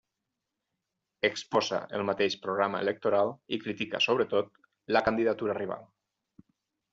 Exposa 1.27 1.81
el 1.97 2.03
mateix 2.11 2.37
programa 2.45 2.79
electoral 2.85 3.29
i 3.59 3.61
critica 3.67 4.01
–sobretot– 4.07 4.51
la 4.99 5.05
candidatura 5.11 5.59
rival. 5.61 5.87